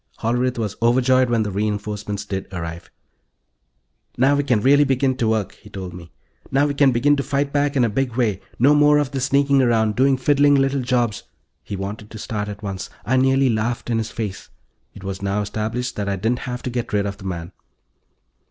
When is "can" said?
4.41-4.59, 6.73-6.91